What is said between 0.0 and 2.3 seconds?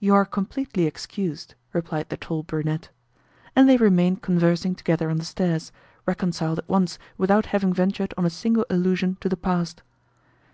"You are completely excused," replied the